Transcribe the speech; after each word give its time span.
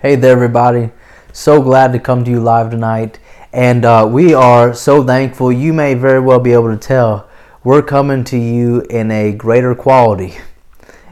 Hey 0.00 0.14
there, 0.14 0.30
everybody. 0.30 0.92
So 1.32 1.60
glad 1.60 1.92
to 1.92 1.98
come 1.98 2.22
to 2.22 2.30
you 2.30 2.38
live 2.38 2.70
tonight. 2.70 3.18
And 3.52 3.84
uh, 3.84 4.08
we 4.08 4.32
are 4.32 4.72
so 4.72 5.02
thankful. 5.02 5.50
You 5.50 5.72
may 5.72 5.94
very 5.94 6.20
well 6.20 6.38
be 6.38 6.52
able 6.52 6.70
to 6.70 6.76
tell 6.76 7.28
we're 7.64 7.82
coming 7.82 8.22
to 8.22 8.38
you 8.38 8.82
in 8.82 9.10
a 9.10 9.32
greater 9.32 9.74
quality. 9.74 10.38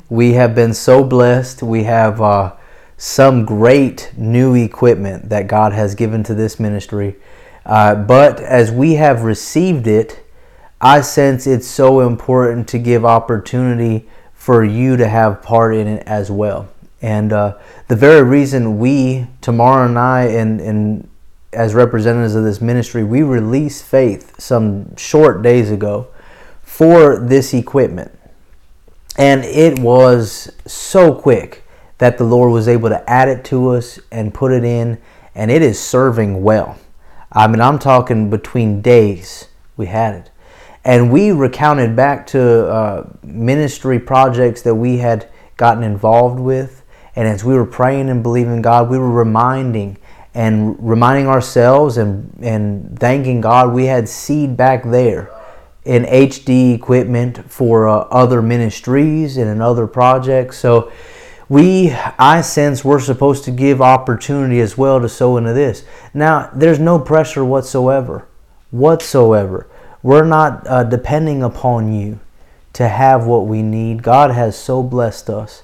We 0.09 0.35
have 0.35 0.55
been 0.55 0.73
so 0.73 1.03
blessed. 1.03 1.65
We 1.65 1.83
have 1.83 2.21
uh, 2.21 2.55
some 2.97 3.45
great 3.45 4.13
new 4.17 4.55
equipment 4.55 5.31
that 5.31 5.49
God 5.49 5.73
has 5.73 5.97
given 5.97 6.23
to 6.23 6.35
this 6.35 6.61
ministry. 6.61 7.17
Uh, 7.65 7.97
but 7.97 8.39
as 8.39 8.71
we 8.71 8.95
have 8.95 9.25
received 9.25 9.89
it, 9.89 10.25
I 10.81 11.01
sense 11.01 11.49
it's 11.49 11.67
so 11.67 12.07
important 12.07 12.69
to 12.69 12.79
give 12.79 13.05
opportunity 13.05 14.09
for 14.33 14.63
you 14.63 14.97
to 14.97 15.09
have 15.09 15.43
part 15.43 15.75
in 15.75 15.89
it 15.89 16.05
as 16.07 16.31
well. 16.31 16.69
And 17.03 17.33
uh, 17.33 17.59
the 17.89 17.97
very 17.97 18.23
reason 18.23 18.79
we, 18.79 19.27
Tamara 19.41 19.87
and 19.87 19.99
I, 19.99 20.25
and, 20.25 20.61
and 20.61 21.09
as 21.53 21.75
representatives 21.75 22.35
of 22.35 22.45
this 22.45 22.61
ministry, 22.61 23.05
we 23.05 23.23
released 23.23 23.85
faith 23.85 24.41
some 24.41 24.97
short 24.97 25.43
days 25.43 25.71
ago 25.71 26.09
for 26.63 27.19
this 27.19 27.55
equipment. 27.55 28.13
And 29.17 29.45
it 29.45 29.79
was 29.79 30.53
so 30.67 31.15
quick 31.15 31.65
that 31.99 32.19
the 32.19 32.25
Lord 32.25 32.53
was 32.53 32.69
able 32.69 32.91
to 32.91 33.09
add 33.09 33.29
it 33.29 33.45
to 33.47 33.71
us 33.71 33.99
and 34.13 34.35
put 34.35 34.53
it 34.53 34.65
in, 34.65 35.01
and 35.35 35.51
it 35.51 35.63
is 35.63 35.79
serving 35.79 36.43
well. 36.43 36.79
I 37.33 37.47
mean, 37.47 37.61
I'm 37.61 37.79
talking 37.79 38.31
between 38.31 38.83
days 38.83 39.49
we 39.77 39.87
had 39.87 40.15
it. 40.15 40.31
And 40.85 41.11
we 41.11 41.33
recounted 41.33 41.97
back 41.97 42.27
to 42.29 42.69
uh, 42.69 43.09
ministry 43.23 43.99
projects 43.99 44.63
that 44.63 44.75
we 44.75 44.99
had 44.99 45.29
gotten 45.57 45.83
involved 45.83 46.39
with 46.39 46.85
and 47.17 47.27
as 47.27 47.43
we 47.43 47.55
were 47.55 47.67
praying 47.67 48.11
and 48.11 48.23
believing 48.23 48.63
God, 48.63 48.91
we 48.91 48.99
were 48.99 49.11
reminding 49.11 49.97
and 50.35 50.77
reminding 50.79 51.27
ourselves 51.27 51.97
and, 51.97 52.31
and 52.43 52.99
thanking 52.99 53.41
God 53.41 53.73
we 53.73 53.87
had 53.87 54.07
seed 54.07 54.55
back 54.55 54.85
there 54.85 55.31
in 55.87 56.05
HD 56.05 56.75
equipment 56.75 57.51
for 57.51 57.89
uh, 57.89 58.01
other 58.11 58.43
ministries 58.43 59.39
and 59.39 59.49
in 59.49 59.63
other 59.63 59.87
projects. 59.87 60.59
So 60.59 60.93
we, 61.49 61.93
I 62.19 62.43
sense 62.43 62.85
we're 62.85 63.01
supposed 63.01 63.45
to 63.45 63.51
give 63.51 63.81
opportunity 63.81 64.61
as 64.61 64.77
well 64.77 65.01
to 65.01 65.09
sow 65.09 65.39
into 65.39 65.55
this. 65.55 65.85
Now, 66.13 66.51
there's 66.55 66.81
no 66.81 66.99
pressure 66.99 67.45
whatsoever. 67.45 68.27
Whatsoever. 68.73 69.69
We're 70.03 70.25
not 70.25 70.67
uh, 70.67 70.85
depending 70.85 71.43
upon 71.43 71.95
you 71.95 72.21
to 72.75 72.89
have 72.89 73.27
what 73.27 73.47
we 73.47 73.63
need. 73.63 74.03
God 74.03 74.33
has 74.33 74.59
so 74.59 74.83
blessed 74.83 75.31
us. 75.31 75.63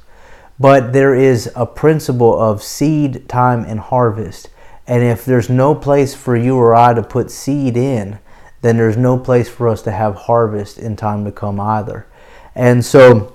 But 0.59 0.93
there 0.93 1.15
is 1.15 1.51
a 1.57 1.67
principle 1.67 2.41
of 2.41 2.63
seed 2.63 3.29
time 3.29 3.65
and 3.65 3.81
harvest. 3.81 4.49
And 4.87 5.03
if 5.03 5.25
there's 5.25 5.49
no 5.49 5.75
place 5.75 6.15
for 6.15 6.37
you 6.37 6.57
or 6.57 6.75
I 6.75 6.95
to 6.95 7.03
put 7.03 7.31
seed 7.31 7.77
in, 7.77 8.19
then 8.61 8.77
there's 8.77 8.97
no 8.97 9.19
place 9.19 9.49
for 9.49 9.69
us 9.69 9.83
to 9.83 9.91
have 9.91 10.15
harvest 10.15 10.79
in 10.79 10.97
time 10.97 11.25
to 11.25 11.33
come 11.33 11.61
either. 11.61 12.07
And 12.55 12.85
so 12.85 13.33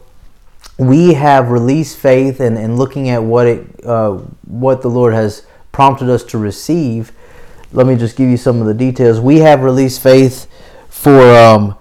we 0.77 1.13
have 1.13 1.49
released 1.49 1.97
faith 1.97 2.39
and, 2.39 2.57
and 2.57 2.77
looking 2.77 3.09
at 3.09 3.23
what 3.23 3.47
it 3.47 3.85
uh, 3.85 4.13
what 4.45 4.81
the 4.81 4.89
Lord 4.89 5.13
has 5.13 5.45
prompted 5.71 6.09
us 6.09 6.23
to 6.25 6.37
receive. 6.37 7.11
Let 7.73 7.87
me 7.87 7.95
just 7.95 8.15
give 8.15 8.29
you 8.29 8.37
some 8.37 8.61
of 8.61 8.67
the 8.67 8.73
details. 8.73 9.19
We 9.19 9.37
have 9.39 9.63
released 9.63 10.01
faith 10.01 10.47
for 10.87 11.19
um, 11.19 11.75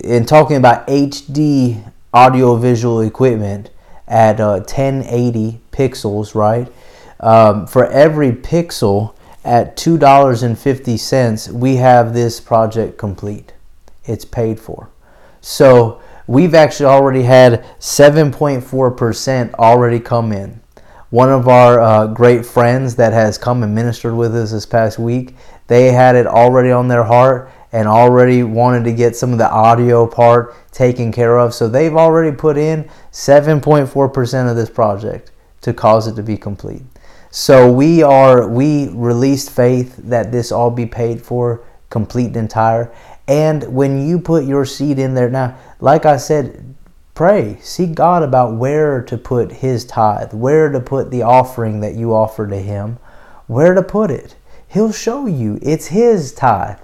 in 0.00 0.24
talking 0.26 0.56
about 0.56 0.86
HD 0.86 1.90
audiovisual 2.12 3.00
equipment 3.00 3.70
at 4.06 4.40
uh, 4.40 4.58
1080 4.58 5.60
pixels, 5.72 6.34
right? 6.34 6.70
Um, 7.20 7.66
for 7.66 7.86
every 7.86 8.32
pixel 8.32 9.14
at 9.44 9.76
$2.50, 9.76 11.52
we 11.52 11.76
have 11.76 12.14
this 12.14 12.40
project 12.40 12.98
complete. 12.98 13.52
It's 14.04 14.24
paid 14.24 14.60
for. 14.60 14.90
So 15.40 16.00
we've 16.26 16.54
actually 16.54 16.86
already 16.86 17.22
had 17.22 17.64
7.4% 17.78 19.54
already 19.54 20.00
come 20.00 20.32
in. 20.32 20.60
One 21.10 21.30
of 21.30 21.46
our 21.46 21.80
uh, 21.80 22.06
great 22.08 22.44
friends 22.44 22.96
that 22.96 23.12
has 23.12 23.38
come 23.38 23.62
and 23.62 23.74
ministered 23.74 24.14
with 24.14 24.34
us 24.34 24.50
this 24.50 24.66
past 24.66 24.98
week, 24.98 25.36
they 25.68 25.92
had 25.92 26.16
it 26.16 26.26
already 26.26 26.72
on 26.72 26.88
their 26.88 27.04
heart 27.04 27.50
and 27.74 27.88
already 27.88 28.44
wanted 28.44 28.84
to 28.84 28.92
get 28.92 29.16
some 29.16 29.32
of 29.32 29.38
the 29.38 29.50
audio 29.50 30.06
part 30.06 30.54
taken 30.70 31.10
care 31.10 31.40
of. 31.40 31.52
So 31.52 31.66
they've 31.66 31.96
already 31.96 32.34
put 32.34 32.56
in 32.56 32.88
7.4% 33.10 34.48
of 34.48 34.54
this 34.54 34.70
project 34.70 35.32
to 35.62 35.74
cause 35.74 36.06
it 36.06 36.14
to 36.14 36.22
be 36.22 36.36
complete. 36.36 36.82
So 37.32 37.70
we 37.72 38.00
are 38.00 38.46
we 38.46 38.90
released 38.90 39.50
faith 39.50 39.96
that 40.04 40.30
this 40.30 40.52
all 40.52 40.70
be 40.70 40.86
paid 40.86 41.20
for 41.20 41.64
complete 41.90 42.28
and 42.28 42.36
entire. 42.36 42.94
And 43.26 43.64
when 43.74 44.06
you 44.06 44.20
put 44.20 44.44
your 44.44 44.64
seed 44.64 45.00
in 45.00 45.14
there 45.14 45.28
now, 45.28 45.58
like 45.80 46.06
I 46.06 46.16
said, 46.16 46.76
pray, 47.14 47.58
seek 47.60 47.96
God 47.96 48.22
about 48.22 48.54
where 48.54 49.02
to 49.02 49.18
put 49.18 49.50
his 49.50 49.84
tithe, 49.84 50.32
where 50.32 50.70
to 50.70 50.78
put 50.78 51.10
the 51.10 51.22
offering 51.22 51.80
that 51.80 51.96
you 51.96 52.14
offer 52.14 52.46
to 52.46 52.56
him, 52.56 53.00
where 53.48 53.74
to 53.74 53.82
put 53.82 54.12
it. 54.12 54.36
He'll 54.68 54.92
show 54.92 55.26
you. 55.26 55.58
It's 55.60 55.88
his 55.88 56.32
tithe. 56.32 56.78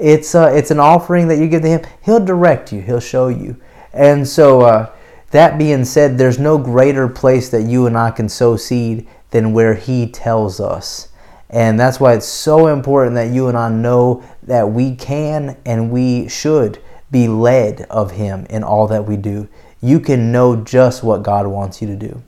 It's 0.00 0.34
uh, 0.34 0.50
it's 0.54 0.70
an 0.70 0.80
offering 0.80 1.28
that 1.28 1.36
you 1.36 1.46
give 1.46 1.62
to 1.62 1.68
Him. 1.68 1.82
He'll 2.02 2.24
direct 2.24 2.72
you. 2.72 2.80
He'll 2.80 3.00
show 3.00 3.28
you. 3.28 3.60
And 3.92 4.26
so, 4.26 4.62
uh, 4.62 4.92
that 5.30 5.58
being 5.58 5.84
said, 5.84 6.16
there's 6.16 6.38
no 6.38 6.58
greater 6.58 7.06
place 7.06 7.50
that 7.50 7.62
you 7.62 7.86
and 7.86 7.96
I 7.96 8.10
can 8.10 8.28
sow 8.28 8.56
seed 8.56 9.06
than 9.30 9.52
where 9.52 9.74
He 9.74 10.06
tells 10.06 10.58
us. 10.60 11.08
And 11.50 11.78
that's 11.78 12.00
why 12.00 12.14
it's 12.14 12.26
so 12.26 12.68
important 12.68 13.14
that 13.16 13.30
you 13.30 13.48
and 13.48 13.58
I 13.58 13.68
know 13.68 14.24
that 14.44 14.70
we 14.70 14.94
can 14.94 15.56
and 15.66 15.90
we 15.90 16.28
should 16.28 16.80
be 17.10 17.28
led 17.28 17.82
of 17.90 18.12
Him 18.12 18.46
in 18.48 18.62
all 18.62 18.86
that 18.86 19.06
we 19.06 19.16
do. 19.16 19.48
You 19.82 20.00
can 20.00 20.30
know 20.32 20.56
just 20.56 21.02
what 21.02 21.22
God 21.22 21.46
wants 21.46 21.82
you 21.82 21.88
to 21.88 21.96
do. 21.96 22.22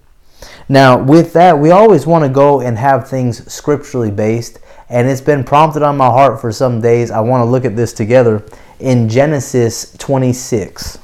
Now, 0.68 1.00
with 1.00 1.32
that, 1.34 1.58
we 1.58 1.70
always 1.70 2.06
want 2.06 2.24
to 2.24 2.28
go 2.28 2.60
and 2.60 2.78
have 2.78 3.08
things 3.08 3.50
scripturally 3.52 4.10
based 4.10 4.58
and 4.92 5.08
it's 5.08 5.22
been 5.22 5.42
prompted 5.42 5.82
on 5.82 5.96
my 5.96 6.06
heart 6.06 6.38
for 6.38 6.52
some 6.52 6.82
days. 6.82 7.10
I 7.10 7.20
want 7.20 7.40
to 7.40 7.50
look 7.50 7.64
at 7.64 7.74
this 7.74 7.94
together 7.94 8.44
in 8.78 9.08
Genesis 9.08 9.96
26. 9.96 10.98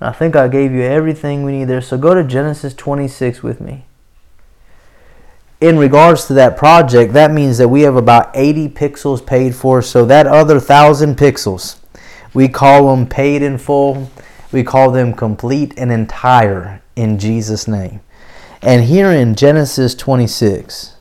I 0.00 0.12
think 0.12 0.36
I 0.36 0.46
gave 0.46 0.70
you 0.70 0.82
everything 0.82 1.42
we 1.42 1.50
need 1.50 1.64
there. 1.64 1.80
So 1.80 1.98
go 1.98 2.14
to 2.14 2.22
Genesis 2.22 2.72
26 2.72 3.42
with 3.42 3.60
me. 3.60 3.86
In 5.60 5.78
regards 5.78 6.26
to 6.26 6.34
that 6.34 6.56
project, 6.56 7.12
that 7.14 7.32
means 7.32 7.58
that 7.58 7.68
we 7.68 7.82
have 7.82 7.96
about 7.96 8.30
80 8.34 8.68
pixels 8.68 9.26
paid 9.26 9.56
for. 9.56 9.82
So 9.82 10.04
that 10.06 10.28
other 10.28 10.58
1,000 10.58 11.16
pixels, 11.16 11.78
we 12.34 12.48
call 12.48 12.94
them 12.94 13.08
paid 13.08 13.42
in 13.42 13.58
full. 13.58 14.08
We 14.52 14.62
call 14.62 14.92
them 14.92 15.12
complete 15.12 15.74
and 15.76 15.90
entire 15.90 16.82
in 16.94 17.18
Jesus' 17.18 17.66
name. 17.66 17.98
And 18.62 18.84
here 18.84 19.10
in 19.10 19.34
Genesis 19.34 19.96
26, 19.96 20.94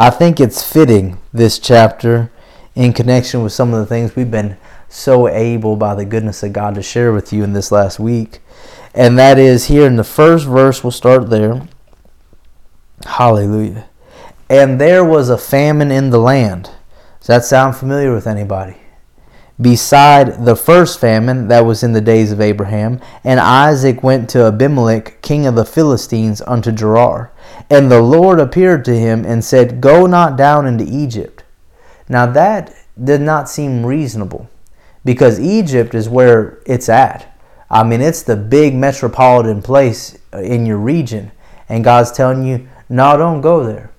I 0.00 0.08
think 0.08 0.40
it's 0.40 0.62
fitting, 0.62 1.18
this 1.30 1.58
chapter, 1.58 2.32
in 2.74 2.94
connection 2.94 3.42
with 3.42 3.52
some 3.52 3.74
of 3.74 3.80
the 3.80 3.84
things 3.84 4.16
we've 4.16 4.30
been 4.30 4.56
so 4.88 5.28
able 5.28 5.76
by 5.76 5.94
the 5.94 6.06
goodness 6.06 6.42
of 6.42 6.54
God 6.54 6.74
to 6.76 6.82
share 6.82 7.12
with 7.12 7.34
you 7.34 7.44
in 7.44 7.52
this 7.52 7.70
last 7.70 8.00
week. 8.00 8.38
And 8.94 9.18
that 9.18 9.38
is 9.38 9.66
here 9.66 9.86
in 9.86 9.96
the 9.96 10.02
first 10.02 10.46
verse, 10.46 10.82
we'll 10.82 10.90
start 10.90 11.28
there. 11.28 11.68
Hallelujah. 13.04 13.90
And 14.48 14.80
there 14.80 15.04
was 15.04 15.28
a 15.28 15.36
famine 15.36 15.90
in 15.90 16.08
the 16.08 16.18
land. 16.18 16.70
Does 17.18 17.26
that 17.26 17.44
sound 17.44 17.76
familiar 17.76 18.14
with 18.14 18.26
anybody? 18.26 18.78
Beside 19.60 20.44
the 20.44 20.56
first 20.56 21.00
famine 21.00 21.48
that 21.48 21.66
was 21.66 21.82
in 21.82 21.92
the 21.92 22.00
days 22.00 22.32
of 22.32 22.40
Abraham. 22.40 23.00
And 23.24 23.38
Isaac 23.38 24.02
went 24.02 24.30
to 24.30 24.46
Abimelech, 24.46 25.20
king 25.22 25.46
of 25.46 25.54
the 25.54 25.64
Philistines, 25.64 26.40
unto 26.46 26.72
Gerar. 26.72 27.30
And 27.68 27.90
the 27.90 28.00
Lord 28.00 28.40
appeared 28.40 28.84
to 28.86 28.98
him 28.98 29.24
and 29.24 29.44
said, 29.44 29.80
Go 29.80 30.06
not 30.06 30.36
down 30.36 30.66
into 30.66 30.84
Egypt. 30.84 31.44
Now 32.08 32.26
that 32.26 32.74
did 33.02 33.20
not 33.20 33.48
seem 33.48 33.86
reasonable 33.86 34.50
because 35.04 35.40
Egypt 35.40 35.94
is 35.94 36.08
where 36.08 36.60
it's 36.66 36.88
at. 36.88 37.26
I 37.70 37.84
mean, 37.84 38.00
it's 38.00 38.22
the 38.22 38.36
big 38.36 38.74
metropolitan 38.74 39.62
place 39.62 40.18
in 40.32 40.66
your 40.66 40.78
region. 40.78 41.30
And 41.68 41.84
God's 41.84 42.10
telling 42.10 42.44
you, 42.44 42.68
no, 42.88 43.16
don't 43.16 43.40
go 43.40 43.64
there. 43.64 43.92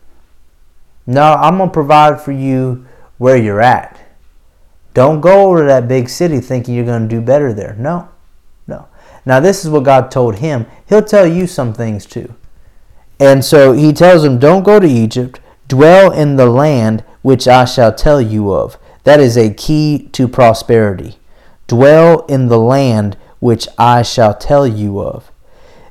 No, 1.08 1.34
I'm 1.34 1.58
going 1.58 1.70
to 1.70 1.74
provide 1.74 2.22
for 2.22 2.34
you 2.34 2.86
where 3.18 3.38
you're 3.38 3.62
at. 3.62 3.91
Don't 4.94 5.22
go 5.22 5.56
to 5.56 5.64
that 5.64 5.88
big 5.88 6.10
city 6.10 6.40
thinking 6.40 6.76
you're 6.76 6.86
going 6.86 7.08
to 7.08 7.16
do 7.16 7.22
better 7.22 7.54
there. 7.54 7.76
No, 7.80 8.10
no. 8.68 8.88
Now, 9.26 9.40
this 9.40 9.64
is 9.64 9.70
what 9.70 9.84
God 9.84 10.12
told 10.12 10.36
him. 10.36 10.66
He'll 10.88 11.04
tell 11.04 11.28
you 11.28 11.48
some 11.48 11.74
things 11.74 12.06
too. 12.06 12.34
And 13.20 13.46
so 13.46 13.72
he 13.72 13.94
tells 13.94 14.24
him, 14.24 14.40
Don't 14.40 14.64
go 14.64 14.80
to 14.80 14.88
Egypt, 14.88 15.40
dwell 15.68 16.12
in 16.12 16.36
the 16.36 16.48
land 16.48 17.04
which 17.22 17.48
I 17.48 17.66
shall 17.66 17.94
tell 17.94 18.20
you 18.20 18.52
of. 18.52 18.78
That 19.04 19.20
is 19.20 19.38
a 19.38 19.54
key 19.54 20.10
to 20.14 20.28
prosperity. 20.28 21.18
Dwell 21.68 22.26
in 22.26 22.48
the 22.48 22.60
land 22.60 23.18
which 23.40 23.68
I 23.78 24.02
shall 24.02 24.34
tell 24.34 24.68
you 24.68 25.00
of. 25.00 25.32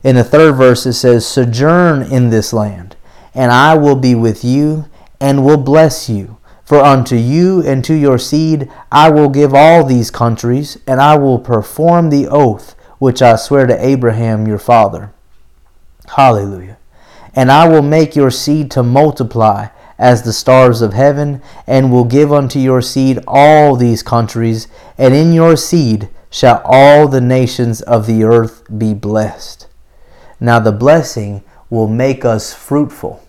In 0.02 0.17
the 0.17 0.25
third 0.25 0.55
verse, 0.55 0.87
it 0.87 0.94
says, 0.94 1.26
Sojourn 1.26 2.02
in 2.02 2.31
this 2.31 2.52
land, 2.52 2.97
and 3.35 3.52
I 3.52 3.75
will 3.76 3.97
be 3.97 4.14
with 4.14 4.44
you 4.44 4.87
and 5.20 5.44
will 5.44 5.58
bless 5.58 6.08
you. 6.08 6.38
For 6.70 6.84
unto 6.84 7.17
you 7.17 7.67
and 7.67 7.84
to 7.87 7.94
your 7.94 8.17
seed 8.17 8.70
I 8.93 9.11
will 9.11 9.28
give 9.28 9.52
all 9.52 9.84
these 9.84 10.08
countries, 10.12 10.78
and 10.87 11.00
I 11.00 11.19
will 11.19 11.40
perform 11.40 12.11
the 12.11 12.28
oath 12.28 12.76
which 13.00 13.20
I 13.20 13.34
swear 13.34 13.67
to 13.67 13.84
Abraham 13.84 14.46
your 14.46 14.61
father. 14.61 15.11
Hallelujah. 16.14 16.78
And 17.34 17.50
I 17.50 17.67
will 17.67 17.82
make 17.82 18.14
your 18.14 18.31
seed 18.31 18.70
to 18.70 18.84
multiply 18.84 19.70
as 19.99 20.22
the 20.22 20.32
stars 20.32 20.81
of 20.81 20.93
heaven, 20.93 21.43
and 21.67 21.90
will 21.90 22.05
give 22.05 22.32
unto 22.32 22.61
your 22.61 22.82
seed 22.82 23.19
all 23.26 23.75
these 23.75 24.05
countries, 24.05 24.69
and 24.96 25.12
in 25.12 25.32
your 25.32 25.56
seed 25.56 26.08
shall 26.31 26.62
all 26.64 27.08
the 27.08 27.20
nations 27.20 27.82
of 27.82 28.06
the 28.06 28.23
earth 28.23 28.62
be 28.78 28.94
blessed. 28.94 29.66
Now 30.38 30.61
the 30.61 30.70
blessing 30.70 31.43
will 31.69 31.88
make 31.88 32.25
us 32.25 32.55
fruitful 32.55 33.26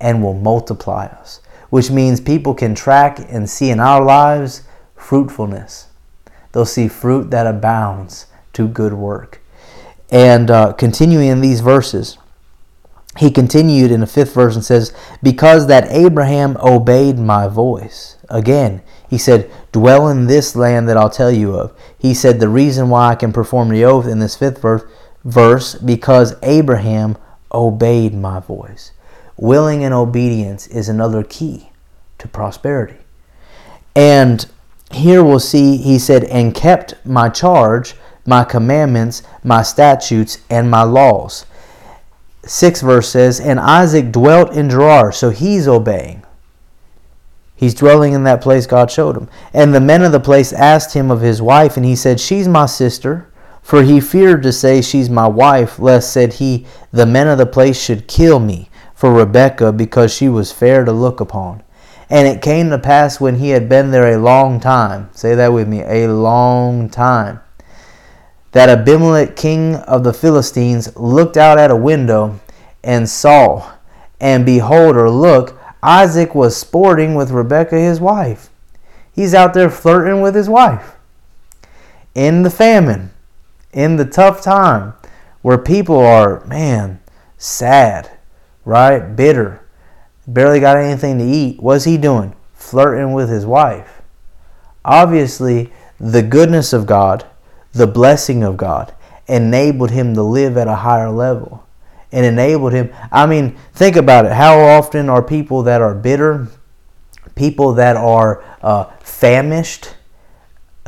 and 0.00 0.20
will 0.20 0.34
multiply 0.34 1.06
us, 1.06 1.40
which 1.72 1.90
means 1.90 2.20
people 2.20 2.52
can 2.52 2.74
track 2.74 3.18
and 3.30 3.48
see 3.48 3.70
in 3.70 3.80
our 3.80 4.04
lives 4.04 4.60
fruitfulness. 4.94 5.86
They'll 6.52 6.66
see 6.66 6.86
fruit 6.86 7.30
that 7.30 7.46
abounds 7.46 8.26
to 8.52 8.68
good 8.68 8.92
work. 8.92 9.40
And 10.10 10.50
uh, 10.50 10.74
continuing 10.74 11.28
in 11.28 11.40
these 11.40 11.62
verses, 11.62 12.18
he 13.16 13.30
continued 13.30 13.90
in 13.90 14.00
the 14.00 14.06
fifth 14.06 14.34
verse 14.34 14.54
and 14.54 14.62
says, 14.62 14.92
Because 15.22 15.66
that 15.68 15.90
Abraham 15.90 16.58
obeyed 16.58 17.18
my 17.18 17.48
voice. 17.48 18.18
Again, 18.28 18.82
he 19.08 19.16
said, 19.16 19.50
Dwell 19.72 20.08
in 20.08 20.26
this 20.26 20.54
land 20.54 20.90
that 20.90 20.98
I'll 20.98 21.08
tell 21.08 21.32
you 21.32 21.54
of. 21.54 21.74
He 21.98 22.12
said, 22.12 22.38
The 22.38 22.50
reason 22.50 22.90
why 22.90 23.12
I 23.12 23.14
can 23.14 23.32
perform 23.32 23.70
the 23.70 23.86
oath 23.86 24.06
in 24.06 24.18
this 24.18 24.36
fifth 24.36 24.60
verse, 24.60 24.82
verse 25.24 25.74
because 25.76 26.34
Abraham 26.42 27.16
obeyed 27.50 28.12
my 28.12 28.40
voice. 28.40 28.92
Willing 29.42 29.82
and 29.82 29.92
obedience 29.92 30.68
is 30.68 30.88
another 30.88 31.24
key 31.24 31.70
to 32.18 32.28
prosperity. 32.28 32.98
And 33.96 34.46
here 34.92 35.24
we'll 35.24 35.40
see, 35.40 35.78
he 35.78 35.98
said, 35.98 36.22
And 36.22 36.54
kept 36.54 36.94
my 37.04 37.28
charge, 37.28 37.96
my 38.24 38.44
commandments, 38.44 39.24
my 39.42 39.62
statutes, 39.62 40.38
and 40.48 40.70
my 40.70 40.84
laws 40.84 41.44
6 42.44 42.82
verse 42.82 43.08
says, 43.08 43.40
And 43.40 43.58
Isaac 43.58 44.12
dwelt 44.12 44.52
in 44.52 44.70
Gerar, 44.70 45.10
so 45.10 45.30
he's 45.30 45.66
obeying. 45.66 46.22
He's 47.56 47.74
dwelling 47.74 48.12
in 48.12 48.22
that 48.22 48.42
place 48.42 48.68
God 48.68 48.92
showed 48.92 49.16
him. 49.16 49.28
And 49.52 49.74
the 49.74 49.80
men 49.80 50.02
of 50.02 50.12
the 50.12 50.20
place 50.20 50.52
asked 50.52 50.94
him 50.94 51.10
of 51.10 51.20
his 51.20 51.42
wife, 51.42 51.76
and 51.76 51.84
he 51.84 51.96
said, 51.96 52.20
She's 52.20 52.46
my 52.46 52.66
sister. 52.66 53.28
For 53.60 53.82
he 53.82 54.00
feared 54.00 54.44
to 54.44 54.52
say, 54.52 54.82
She's 54.82 55.10
my 55.10 55.26
wife, 55.26 55.80
lest, 55.80 56.12
said 56.12 56.34
he, 56.34 56.64
the 56.92 57.06
men 57.06 57.26
of 57.26 57.38
the 57.38 57.46
place 57.46 57.82
should 57.82 58.06
kill 58.06 58.38
me 58.38 58.68
for 59.02 59.12
Rebekah, 59.12 59.72
because 59.72 60.14
she 60.14 60.28
was 60.28 60.52
fair 60.52 60.84
to 60.84 60.92
look 60.92 61.18
upon. 61.18 61.64
And 62.08 62.28
it 62.28 62.40
came 62.40 62.70
to 62.70 62.78
pass 62.78 63.20
when 63.20 63.40
he 63.40 63.48
had 63.48 63.68
been 63.68 63.90
there 63.90 64.14
a 64.14 64.16
long 64.16 64.60
time, 64.60 65.10
say 65.12 65.34
that 65.34 65.52
with 65.52 65.66
me, 65.66 65.82
a 65.82 66.06
long 66.06 66.88
time, 66.88 67.40
that 68.52 68.68
Abimelech, 68.68 69.34
king 69.34 69.74
of 69.74 70.04
the 70.04 70.12
Philistines, 70.12 70.96
looked 70.96 71.36
out 71.36 71.58
at 71.58 71.72
a 71.72 71.74
window 71.74 72.38
and 72.84 73.08
saw, 73.08 73.72
and 74.20 74.46
behold, 74.46 74.96
or 74.96 75.10
look, 75.10 75.60
Isaac 75.82 76.32
was 76.32 76.56
sporting 76.56 77.16
with 77.16 77.32
Rebekah, 77.32 77.80
his 77.80 77.98
wife. 77.98 78.50
He's 79.12 79.34
out 79.34 79.52
there 79.52 79.68
flirting 79.68 80.20
with 80.20 80.36
his 80.36 80.48
wife. 80.48 80.94
In 82.14 82.44
the 82.44 82.50
famine, 82.50 83.10
in 83.72 83.96
the 83.96 84.04
tough 84.04 84.42
time, 84.42 84.94
where 85.40 85.58
people 85.58 85.98
are, 85.98 86.44
man, 86.44 87.00
sad, 87.36 88.08
right? 88.64 89.00
Bitter, 89.00 89.66
barely 90.26 90.60
got 90.60 90.76
anything 90.76 91.18
to 91.18 91.24
eat. 91.24 91.60
What's 91.60 91.84
he 91.84 91.96
doing? 91.96 92.34
Flirting 92.54 93.12
with 93.12 93.28
his 93.28 93.46
wife. 93.46 94.02
Obviously, 94.84 95.72
the 95.98 96.22
goodness 96.22 96.72
of 96.72 96.86
God 96.86 97.24
the 97.72 97.86
blessing 97.86 98.42
of 98.42 98.56
God 98.56 98.94
enabled 99.26 99.90
him 99.90 100.14
to 100.14 100.22
live 100.22 100.56
at 100.56 100.68
a 100.68 100.76
higher 100.76 101.10
level 101.10 101.66
and 102.10 102.26
enabled 102.26 102.72
him. 102.72 102.92
I 103.10 103.26
mean, 103.26 103.56
think 103.72 103.96
about 103.96 104.26
it. 104.26 104.32
How 104.32 104.58
often 104.58 105.08
are 105.08 105.22
people 105.22 105.62
that 105.62 105.80
are 105.80 105.94
bitter, 105.94 106.48
people 107.34 107.72
that 107.74 107.96
are 107.96 108.44
uh, 108.60 108.84
famished, 109.00 109.94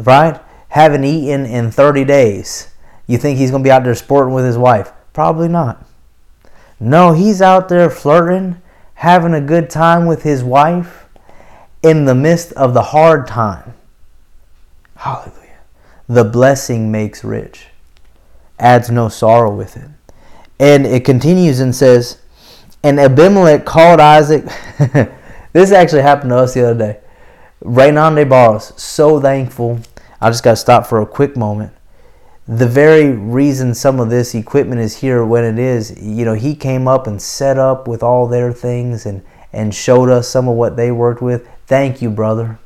right? 0.02 0.40
Haven't 0.68 1.04
eaten 1.04 1.46
in 1.46 1.70
30 1.70 2.04
days. 2.04 2.68
You 3.06 3.16
think 3.18 3.38
he's 3.38 3.50
going 3.50 3.62
to 3.62 3.66
be 3.66 3.70
out 3.70 3.84
there 3.84 3.94
sporting 3.94 4.34
with 4.34 4.44
his 4.44 4.58
wife? 4.58 4.92
Probably 5.12 5.48
not. 5.48 5.86
No, 6.84 7.12
he's 7.12 7.40
out 7.40 7.70
there 7.70 7.88
flirting, 7.88 8.60
having 8.96 9.32
a 9.32 9.40
good 9.40 9.70
time 9.70 10.04
with 10.04 10.22
his 10.22 10.44
wife 10.44 11.06
in 11.82 12.04
the 12.04 12.14
midst 12.14 12.52
of 12.52 12.74
the 12.74 12.82
hard 12.82 13.26
time. 13.26 13.72
Hallelujah. 14.96 15.60
The 16.10 16.24
blessing 16.24 16.92
makes 16.92 17.24
rich, 17.24 17.68
adds 18.58 18.90
no 18.90 19.08
sorrow 19.08 19.50
with 19.50 19.78
it. 19.78 19.88
And 20.60 20.84
it 20.84 21.06
continues 21.06 21.58
and 21.58 21.74
says, 21.74 22.20
And 22.82 23.00
Abimelech 23.00 23.64
called 23.64 23.98
Isaac. 23.98 24.44
this 25.54 25.72
actually 25.72 26.02
happened 26.02 26.32
to 26.32 26.36
us 26.36 26.52
the 26.52 26.68
other 26.68 26.78
day. 26.78 27.00
Raynon 27.64 28.14
de 28.14 28.26
Barros, 28.26 28.74
so 28.76 29.18
thankful. 29.18 29.80
I 30.20 30.28
just 30.28 30.44
got 30.44 30.50
to 30.50 30.56
stop 30.56 30.86
for 30.86 31.00
a 31.00 31.06
quick 31.06 31.34
moment. 31.34 31.72
The 32.46 32.68
very 32.68 33.10
reason 33.10 33.74
some 33.74 34.00
of 34.00 34.10
this 34.10 34.34
equipment 34.34 34.80
is 34.80 34.98
here 34.98 35.24
when 35.24 35.44
it 35.44 35.58
is, 35.58 36.00
you 36.02 36.24
know, 36.24 36.34
he 36.34 36.54
came 36.54 36.86
up 36.86 37.06
and 37.06 37.20
set 37.20 37.58
up 37.58 37.88
with 37.88 38.02
all 38.02 38.26
their 38.26 38.52
things 38.52 39.06
and, 39.06 39.22
and 39.52 39.74
showed 39.74 40.10
us 40.10 40.28
some 40.28 40.48
of 40.48 40.56
what 40.56 40.76
they 40.76 40.90
worked 40.90 41.22
with. 41.22 41.48
Thank 41.66 42.02
you, 42.02 42.10
brother. 42.10 42.58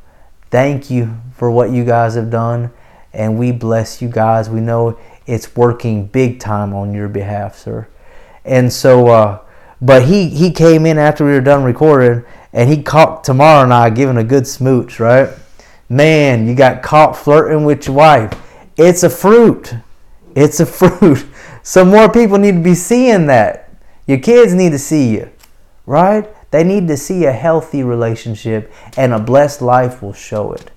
Thank 0.51 0.91
you 0.91 1.17
for 1.35 1.51
what 1.51 1.71
you 1.71 1.85
guys 1.85 2.17
have 2.17 2.31
done 2.31 2.73
and 3.13 3.39
we 3.39 3.53
bless 3.53 4.03
you 4.03 4.09
guys. 4.09 4.51
We 4.51 4.61
know 4.61 4.99
it's 5.27 5.57
working 5.57 6.07
big 6.07 6.41
time 6.41 6.75
on 6.75 6.95
your 6.95 7.09
behalf, 7.09 7.59
sir. 7.59 7.89
And 8.45 8.73
so, 8.73 9.09
uh, 9.09 9.41
but 9.81 10.05
he 10.05 10.29
he 10.29 10.51
came 10.53 10.87
in 10.87 10.99
after 10.99 11.25
we 11.25 11.33
were 11.33 11.41
done 11.41 11.65
recording, 11.65 12.25
and 12.53 12.69
he 12.69 12.83
caught 12.83 13.25
Tamara 13.25 13.65
and 13.65 13.75
I 13.75 13.91
giving 13.91 14.17
a 14.17 14.25
good 14.25 14.47
smooch, 14.47 14.99
right? 15.01 15.31
Man, 15.89 16.47
you 16.47 16.55
got 16.55 16.83
caught 16.83 17.17
flirting 17.17 17.65
with 17.65 17.87
your 17.87 17.97
wife. 17.97 18.33
It's 18.79 19.03
a 19.03 19.11
fruit. 19.11 19.75
It's 20.35 20.61
a 20.61 20.67
fruit. 20.81 21.27
So 21.63 21.85
more 21.85 22.11
people 22.11 22.39
need 22.39 22.55
to 22.55 22.63
be 22.63 22.75
seeing 22.75 23.27
that. 23.27 23.71
Your 24.07 24.19
kids 24.19 24.55
need 24.55 24.71
to 24.71 24.79
see 24.79 25.11
you, 25.11 25.31
right? 25.85 26.27
They 26.51 26.65
need 26.65 26.89
to 26.89 26.97
see 26.97 27.27
a 27.27 27.33
healthy 27.33 27.83
relationship, 27.83 28.73
and 28.97 29.13
a 29.13 29.19
blessed 29.19 29.61
life 29.61 30.01
will 30.01 30.15
show 30.15 30.53
it 30.53 30.71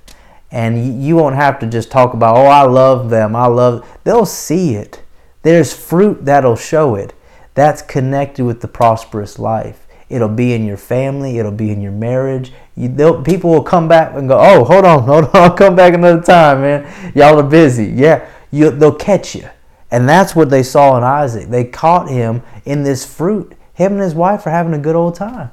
and 0.52 1.02
you 1.02 1.16
won't 1.16 1.36
have 1.36 1.60
to 1.60 1.68
just 1.68 1.90
talk 1.90 2.14
about 2.14 2.36
oh 2.36 2.46
i 2.46 2.64
love 2.64 3.10
them 3.10 3.36
i 3.36 3.48
love 3.48 3.88
they'll 4.04 4.25
see 4.25 4.75
it 4.75 5.02
there's 5.44 5.74
fruit 5.74 6.25
that'll 6.25 6.56
show 6.56 6.96
it 6.96 7.14
that's 7.54 7.82
connected 7.82 8.44
with 8.44 8.62
the 8.62 8.68
prosperous 8.68 9.40
life 9.40 9.88
it'll 10.10 10.28
be 10.28 10.54
in 10.54 10.66
your 10.66 10.78
family 10.78 11.38
it'll 11.38 11.52
be 11.52 11.72
in 11.72 11.82
your 11.82 11.92
marriage 11.92 12.52
you, 12.75 13.22
people 13.24 13.50
will 13.50 13.63
come 13.63 13.88
back 13.88 14.16
and 14.16 14.28
go 14.28 14.38
oh 14.40 14.63
hold 14.63 14.86
on 14.86 15.04
hold 15.04 15.25
on 15.25 15.32
i'll 15.34 15.54
come 15.54 15.75
back 15.75 15.94
another 15.94 16.22
time 16.22 16.62
man. 16.62 17.13
Y'all 17.16 17.40
are 17.40 17.44
busy. 17.44 17.86
Yeah 17.86 18.28
you, 18.51 18.70
they'll 18.70 18.94
catch 18.94 19.34
you. 19.34 19.50
And 19.90 20.08
that's 20.08 20.36
what 20.36 20.50
they 20.50 20.63
saw 20.63 20.98
in 20.98 21.04
isaac. 21.04 21.50
They 21.50 21.66
caught 21.66 22.10
him 22.10 22.44
in 22.66 22.84
this 22.84 23.06
fruit. 23.06 23.54
Him 23.74 23.94
and 23.94 24.01
his 24.01 24.13
wife 24.13 24.46
are 24.46 24.51
having 24.51 24.74
a 24.74 24.80
good 24.80 24.96
old 24.96 25.16
time. 25.16 25.51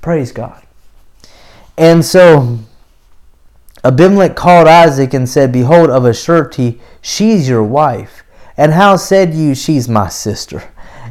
Praise 0.00 0.32
god. 0.32 0.62
And 1.76 2.04
so 2.04 2.58
Abimelech 3.84 4.34
called 4.36 4.66
Isaac 4.66 5.14
and 5.14 5.28
said, 5.28 5.52
Behold, 5.52 5.90
of 5.90 6.04
a 6.04 6.12
surety, 6.12 6.80
she's 7.00 7.48
your 7.48 7.62
wife. 7.62 8.24
And 8.56 8.72
how 8.72 8.96
said 8.96 9.34
you, 9.34 9.54
She's 9.54 9.88
my 9.88 10.08
sister? 10.08 10.64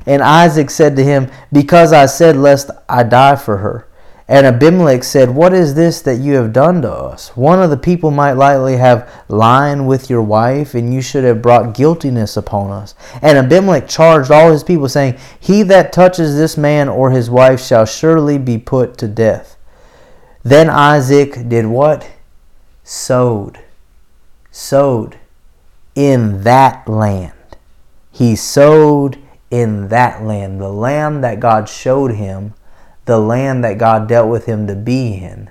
And 0.06 0.22
Isaac 0.22 0.70
said 0.70 0.96
to 0.98 1.04
him, 1.04 1.30
Because 1.52 1.94
I 1.94 2.06
said, 2.06 2.36
Lest 2.36 2.70
I 2.90 3.04
die 3.04 3.38
for 3.38 3.58
her. 3.58 3.87
And 4.30 4.46
Abimelech 4.46 5.06
said, 5.06 5.30
What 5.30 5.54
is 5.54 5.76
this 5.76 6.02
that 6.02 6.18
you 6.18 6.34
have 6.34 6.52
done 6.52 6.82
to 6.82 6.92
us? 6.92 7.30
One 7.38 7.62
of 7.62 7.70
the 7.70 7.78
people 7.78 8.12
might 8.12 8.34
lightly 8.34 8.76
have 8.76 9.10
lied 9.30 9.82
with 9.82 10.10
your 10.10 10.22
wife, 10.22 10.74
and 10.74 10.94
you 10.94 11.02
should 11.02 11.24
have 11.24 11.42
brought 11.42 11.74
guiltiness 11.74 12.36
upon 12.36 12.72
us. 12.72 12.94
And 13.22 13.38
Abimelech 13.38 13.88
charged 13.88 14.30
all 14.30 14.52
his 14.52 14.66
people, 14.66 14.90
saying, 14.90 15.18
He 15.40 15.64
that 15.64 15.94
touches 15.94 16.36
this 16.36 16.58
man 16.58 16.90
or 16.90 17.12
his 17.12 17.30
wife 17.30 17.66
shall 17.66 17.86
surely 17.86 18.38
be 18.38 18.58
put 18.58 18.98
to 18.98 19.08
death. 19.08 19.58
Then 20.44 20.70
Isaac 20.70 21.48
did 21.48 21.66
what? 21.66 22.10
sowed, 22.88 23.60
sowed 24.50 25.18
in 25.94 26.44
that 26.44 26.88
land. 26.88 27.34
He 28.12 28.36
sowed 28.36 29.18
in 29.52 29.90
that 29.90 30.24
land, 30.24 30.62
the 30.62 30.70
land 30.70 31.22
that 31.24 31.42
God 31.42 31.68
showed 31.68 32.12
him, 32.12 32.54
the 33.08 33.18
land 33.18 33.64
that 33.64 33.78
God 33.78 34.08
dealt 34.08 34.30
with 34.30 34.46
him 34.46 34.68
to 34.68 34.76
be 34.76 35.16
in, 35.16 35.50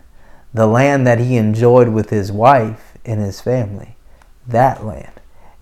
the 0.55 0.67
land 0.67 1.07
that 1.07 1.19
he 1.19 1.37
enjoyed 1.37 1.89
with 1.89 2.11
his 2.11 2.31
wife 2.31 2.97
and 3.05 3.21
his 3.21 3.41
family, 3.41 3.97
that 4.47 4.85
land. 4.85 5.11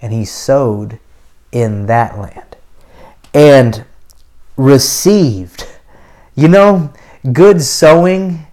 And 0.03 0.13
he 0.13 0.25
sowed 0.25 0.99
in 1.51 1.87
that 1.87 2.19
land 2.19 2.57
and 3.33 3.85
received. 4.57 5.67
You 6.35 6.49
know, 6.49 6.93
good 7.33 7.63
sowing 7.63 8.47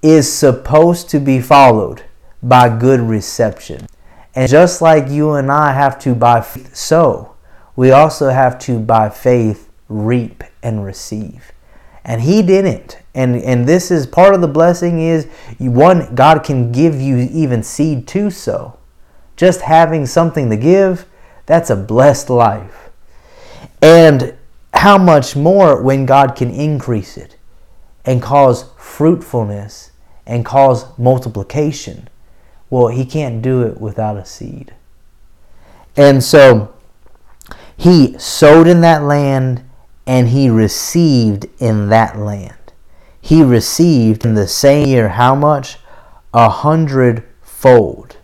is 0.00 0.32
supposed 0.32 1.10
to 1.10 1.18
be 1.18 1.40
followed 1.40 2.04
by 2.42 2.74
good 2.78 3.00
reception. 3.00 3.86
And 4.36 4.48
just 4.48 4.80
like 4.80 5.08
you 5.08 5.32
and 5.32 5.50
I 5.50 5.72
have 5.72 5.98
to 6.00 6.14
by 6.14 6.42
faith 6.42 6.76
sow, 6.76 7.34
we 7.74 7.90
also 7.90 8.30
have 8.30 8.58
to 8.60 8.78
by 8.78 9.08
faith 9.08 9.68
reap 9.88 10.44
and 10.62 10.84
receive. 10.84 11.52
And 12.06 12.22
he 12.22 12.40
didn't. 12.40 12.98
And 13.14 13.36
and 13.36 13.66
this 13.66 13.90
is 13.90 14.06
part 14.06 14.34
of 14.34 14.40
the 14.40 14.48
blessing 14.48 15.00
is 15.00 15.26
one 15.58 16.14
God 16.14 16.44
can 16.44 16.70
give 16.70 16.94
you 16.94 17.18
even 17.18 17.64
seed 17.64 18.06
to 18.08 18.30
sow. 18.30 18.78
Just 19.36 19.62
having 19.62 20.06
something 20.06 20.48
to 20.48 20.56
give, 20.56 21.04
that's 21.44 21.68
a 21.68 21.76
blessed 21.76 22.30
life. 22.30 22.90
And 23.82 24.34
how 24.72 24.96
much 24.96 25.34
more 25.34 25.82
when 25.82 26.06
God 26.06 26.36
can 26.36 26.50
increase 26.50 27.16
it 27.16 27.36
and 28.04 28.22
cause 28.22 28.66
fruitfulness 28.78 29.90
and 30.26 30.44
cause 30.44 30.96
multiplication. 30.98 32.08
Well, 32.70 32.88
he 32.88 33.04
can't 33.04 33.42
do 33.42 33.62
it 33.62 33.80
without 33.80 34.16
a 34.16 34.24
seed. 34.24 34.74
And 35.96 36.22
so 36.22 36.72
he 37.76 38.16
sowed 38.18 38.68
in 38.68 38.80
that 38.82 39.02
land 39.02 39.65
and 40.06 40.28
he 40.28 40.48
received 40.48 41.46
in 41.58 41.88
that 41.88 42.16
land. 42.16 42.72
He 43.20 43.42
received 43.42 44.24
in 44.24 44.34
the 44.34 44.46
same 44.46 44.86
year 44.86 45.08
how 45.10 45.34
much? 45.34 45.78
A 46.32 46.48
hundredfold. 46.48 48.16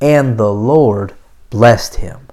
And 0.00 0.38
the 0.38 0.52
Lord 0.52 1.14
blessed 1.50 1.96
him. 1.96 2.28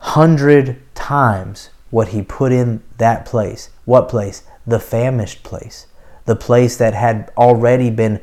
Hundred 0.00 0.82
times 0.94 1.70
what 1.90 2.08
he 2.08 2.22
put 2.22 2.50
in 2.50 2.82
that 2.98 3.24
place. 3.24 3.70
What 3.84 4.08
place? 4.08 4.42
The 4.66 4.80
famished 4.80 5.44
place. 5.44 5.86
The 6.24 6.36
place 6.36 6.76
that 6.78 6.94
had 6.94 7.30
already 7.36 7.90
been 7.90 8.20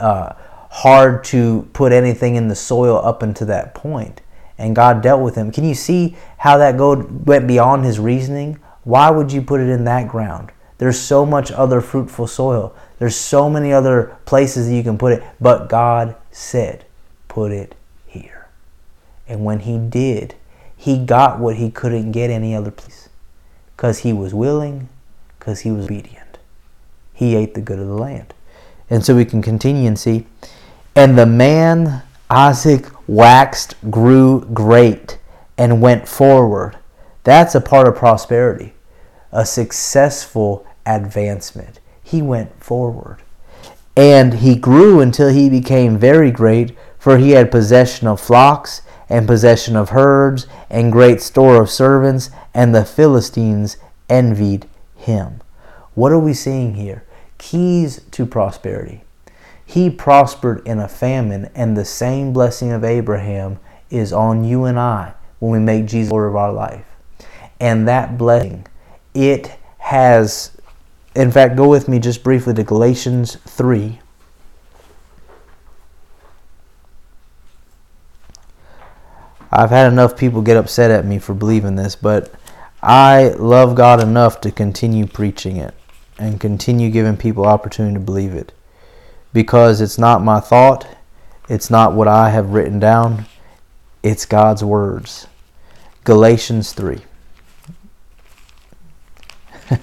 uh, 0.00 0.32
hard 0.70 1.22
to 1.22 1.68
put 1.72 1.92
anything 1.92 2.34
in 2.34 2.48
the 2.48 2.56
soil 2.56 3.00
up 3.04 3.22
until 3.22 3.46
that 3.46 3.74
point 3.74 4.20
and 4.58 4.76
God 4.76 5.02
dealt 5.02 5.22
with 5.22 5.34
him. 5.34 5.50
Can 5.50 5.64
you 5.64 5.74
see 5.74 6.16
how 6.38 6.58
that 6.58 6.76
go, 6.76 6.96
went 7.24 7.46
beyond 7.46 7.84
his 7.84 7.98
reasoning? 7.98 8.58
Why 8.84 9.10
would 9.10 9.32
you 9.32 9.42
put 9.42 9.60
it 9.60 9.68
in 9.68 9.84
that 9.84 10.08
ground? 10.08 10.52
There's 10.78 10.98
so 10.98 11.24
much 11.24 11.50
other 11.52 11.80
fruitful 11.80 12.26
soil. 12.26 12.74
There's 12.98 13.16
so 13.16 13.48
many 13.48 13.72
other 13.72 14.16
places 14.26 14.68
that 14.68 14.74
you 14.74 14.82
can 14.82 14.98
put 14.98 15.12
it. 15.12 15.22
But 15.40 15.68
God 15.68 16.16
said, 16.30 16.84
put 17.28 17.52
it 17.52 17.74
here. 18.06 18.48
And 19.26 19.44
when 19.44 19.60
he 19.60 19.78
did, 19.78 20.34
he 20.76 20.98
got 21.04 21.38
what 21.38 21.56
he 21.56 21.70
couldn't 21.70 22.12
get 22.12 22.30
any 22.30 22.54
other 22.54 22.70
place. 22.70 23.08
Because 23.76 24.00
he 24.00 24.12
was 24.12 24.34
willing, 24.34 24.88
because 25.38 25.60
he 25.60 25.70
was 25.70 25.86
obedient. 25.86 26.38
He 27.12 27.34
ate 27.34 27.54
the 27.54 27.60
good 27.60 27.78
of 27.78 27.86
the 27.86 27.94
land. 27.94 28.34
And 28.90 29.04
so 29.04 29.16
we 29.16 29.24
can 29.24 29.42
continue 29.42 29.88
and 29.88 29.98
see. 29.98 30.26
And 30.94 31.18
the 31.18 31.26
man 31.26 32.03
Isaac 32.30 32.86
waxed, 33.06 33.74
grew 33.90 34.46
great, 34.46 35.18
and 35.58 35.82
went 35.82 36.08
forward. 36.08 36.76
That's 37.22 37.54
a 37.54 37.60
part 37.60 37.86
of 37.86 37.96
prosperity, 37.96 38.74
a 39.30 39.44
successful 39.46 40.66
advancement. 40.86 41.80
He 42.02 42.22
went 42.22 42.62
forward. 42.62 43.18
And 43.96 44.34
he 44.34 44.56
grew 44.56 45.00
until 45.00 45.28
he 45.28 45.48
became 45.48 45.98
very 45.98 46.30
great, 46.30 46.76
for 46.98 47.18
he 47.18 47.30
had 47.32 47.50
possession 47.50 48.08
of 48.08 48.20
flocks, 48.20 48.82
and 49.08 49.26
possession 49.26 49.76
of 49.76 49.90
herds, 49.90 50.46
and 50.70 50.90
great 50.90 51.20
store 51.20 51.60
of 51.60 51.70
servants, 51.70 52.30
and 52.54 52.74
the 52.74 52.84
Philistines 52.84 53.76
envied 54.08 54.66
him. 54.96 55.40
What 55.94 56.10
are 56.10 56.18
we 56.18 56.34
seeing 56.34 56.74
here? 56.74 57.04
Keys 57.38 58.00
to 58.10 58.26
prosperity. 58.26 59.04
He 59.66 59.90
prospered 59.90 60.66
in 60.66 60.78
a 60.78 60.88
famine, 60.88 61.50
and 61.54 61.76
the 61.76 61.84
same 61.84 62.32
blessing 62.32 62.72
of 62.72 62.84
Abraham 62.84 63.58
is 63.90 64.12
on 64.12 64.44
you 64.44 64.64
and 64.64 64.78
I 64.78 65.14
when 65.38 65.52
we 65.52 65.58
make 65.58 65.86
Jesus 65.86 66.10
Lord 66.10 66.28
of 66.28 66.36
our 66.36 66.52
life. 66.52 66.86
And 67.60 67.88
that 67.88 68.18
blessing, 68.18 68.66
it 69.14 69.56
has, 69.78 70.56
in 71.14 71.30
fact, 71.30 71.56
go 71.56 71.68
with 71.68 71.88
me 71.88 71.98
just 71.98 72.22
briefly 72.22 72.54
to 72.54 72.62
Galatians 72.62 73.36
3. 73.46 74.00
I've 79.50 79.70
had 79.70 79.90
enough 79.92 80.16
people 80.16 80.42
get 80.42 80.56
upset 80.56 80.90
at 80.90 81.06
me 81.06 81.18
for 81.18 81.32
believing 81.32 81.76
this, 81.76 81.94
but 81.94 82.34
I 82.82 83.28
love 83.38 83.76
God 83.76 84.02
enough 84.02 84.40
to 84.42 84.50
continue 84.50 85.06
preaching 85.06 85.56
it 85.56 85.74
and 86.18 86.40
continue 86.40 86.90
giving 86.90 87.16
people 87.16 87.46
opportunity 87.46 87.94
to 87.94 88.00
believe 88.00 88.34
it 88.34 88.52
because 89.34 89.82
it's 89.82 89.98
not 89.98 90.22
my 90.22 90.40
thought, 90.40 90.86
it's 91.48 91.68
not 91.68 91.92
what 91.92 92.08
I 92.08 92.30
have 92.30 92.50
written 92.50 92.78
down, 92.78 93.26
it's 94.02 94.24
God's 94.24 94.64
words. 94.64 95.26
Galatians 96.04 96.72
3. 96.72 97.00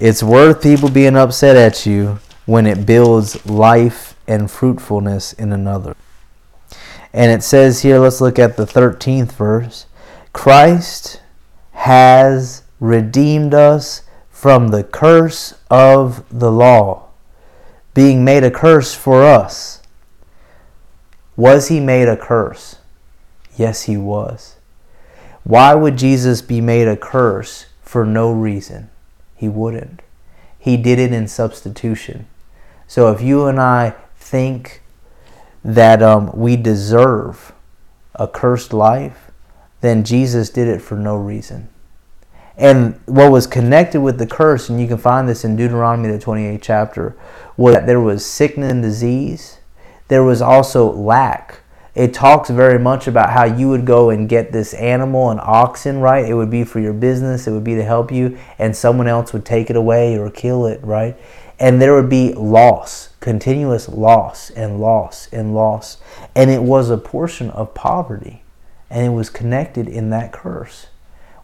it's 0.00 0.22
worth 0.22 0.62
people 0.62 0.88
being 0.88 1.16
upset 1.16 1.56
at 1.56 1.84
you 1.84 2.20
when 2.46 2.66
it 2.66 2.86
builds 2.86 3.44
life 3.44 4.14
and 4.28 4.50
fruitfulness 4.50 5.32
in 5.32 5.52
another. 5.52 5.96
And 7.12 7.32
it 7.32 7.42
says 7.42 7.82
here, 7.82 7.98
let's 7.98 8.20
look 8.20 8.38
at 8.38 8.56
the 8.56 8.66
13th 8.66 9.32
verse 9.32 9.86
Christ 10.32 11.20
has 11.72 12.62
redeemed 12.78 13.52
us 13.52 14.02
from 14.30 14.68
the 14.68 14.84
curse 14.84 15.54
of 15.70 16.24
the 16.30 16.52
law 16.52 17.09
being 17.94 18.24
made 18.24 18.44
a 18.44 18.50
curse 18.50 18.94
for 18.94 19.22
us. 19.22 19.82
Was 21.36 21.68
he 21.68 21.80
made 21.80 22.08
a 22.08 22.16
curse? 22.16 22.76
Yes, 23.56 23.82
he 23.82 23.96
was. 23.96 24.56
Why 25.42 25.74
would 25.74 25.96
Jesus 25.96 26.42
be 26.42 26.60
made 26.60 26.86
a 26.86 26.96
curse 26.96 27.66
for 27.82 28.04
no 28.04 28.30
reason? 28.30 28.90
He 29.34 29.48
wouldn't. 29.48 30.02
He 30.58 30.76
did 30.76 30.98
it 30.98 31.12
in 31.12 31.26
substitution. 31.26 32.26
So 32.86 33.10
if 33.10 33.22
you 33.22 33.46
and 33.46 33.58
I 33.58 33.94
think 34.16 34.82
that 35.64 36.02
um, 36.02 36.30
we 36.34 36.56
deserve 36.56 37.52
a 38.14 38.28
cursed 38.28 38.74
life, 38.74 39.30
then 39.80 40.04
Jesus 40.04 40.50
did 40.50 40.68
it 40.68 40.82
for 40.82 40.96
no 40.96 41.16
reason. 41.16 41.69
And 42.60 43.00
what 43.06 43.32
was 43.32 43.46
connected 43.46 44.02
with 44.02 44.18
the 44.18 44.26
curse, 44.26 44.68
and 44.68 44.78
you 44.78 44.86
can 44.86 44.98
find 44.98 45.26
this 45.26 45.46
in 45.46 45.56
Deuteronomy, 45.56 46.10
the 46.10 46.22
28th 46.22 46.60
chapter, 46.60 47.16
was 47.56 47.74
that 47.74 47.86
there 47.86 48.02
was 48.02 48.24
sickness 48.24 48.70
and 48.70 48.82
disease. 48.82 49.60
There 50.08 50.22
was 50.22 50.42
also 50.42 50.92
lack. 50.92 51.60
It 51.94 52.12
talks 52.12 52.50
very 52.50 52.78
much 52.78 53.06
about 53.06 53.30
how 53.30 53.44
you 53.44 53.70
would 53.70 53.86
go 53.86 54.10
and 54.10 54.28
get 54.28 54.52
this 54.52 54.74
animal, 54.74 55.30
an 55.30 55.40
oxen, 55.40 56.00
right? 56.00 56.26
It 56.26 56.34
would 56.34 56.50
be 56.50 56.64
for 56.64 56.80
your 56.80 56.92
business, 56.92 57.46
it 57.46 57.52
would 57.52 57.64
be 57.64 57.76
to 57.76 57.82
help 57.82 58.12
you, 58.12 58.36
and 58.58 58.76
someone 58.76 59.06
else 59.06 59.32
would 59.32 59.46
take 59.46 59.70
it 59.70 59.76
away 59.76 60.18
or 60.18 60.30
kill 60.30 60.66
it, 60.66 60.84
right? 60.84 61.16
And 61.58 61.80
there 61.80 61.94
would 61.94 62.10
be 62.10 62.34
loss, 62.34 63.08
continuous 63.20 63.88
loss 63.88 64.50
and 64.50 64.78
loss 64.78 65.28
and 65.32 65.54
loss. 65.54 65.96
And 66.36 66.50
it 66.50 66.62
was 66.62 66.90
a 66.90 66.98
portion 66.98 67.48
of 67.52 67.72
poverty, 67.72 68.42
and 68.90 69.06
it 69.06 69.16
was 69.16 69.30
connected 69.30 69.88
in 69.88 70.10
that 70.10 70.30
curse. 70.30 70.88